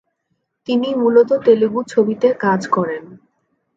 [0.67, 3.03] তিনি মূলত তেলুগু ছবিতে কাজ করেন।